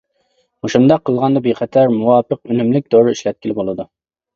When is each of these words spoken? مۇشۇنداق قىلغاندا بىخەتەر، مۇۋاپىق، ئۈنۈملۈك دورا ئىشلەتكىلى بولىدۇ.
مۇشۇنداق 0.65 1.03
قىلغاندا 1.11 1.45
بىخەتەر، 1.49 1.95
مۇۋاپىق، 2.01 2.43
ئۈنۈملۈك 2.51 2.93
دورا 2.97 3.19
ئىشلەتكىلى 3.19 3.63
بولىدۇ. 3.65 3.93